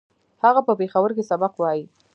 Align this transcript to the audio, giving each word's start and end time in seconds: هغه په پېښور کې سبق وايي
هغه 0.43 0.61
په 0.67 0.73
پېښور 0.79 1.09
کې 1.17 1.23
سبق 1.31 1.53
وايي 1.57 1.85